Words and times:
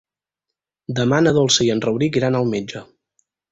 Demà 0.99 1.19
na 1.27 1.35
Dolça 1.37 1.67
i 1.67 1.71
en 1.75 1.85
Rauric 1.87 2.19
iran 2.23 2.41
al 2.41 2.53
metge. 2.57 2.85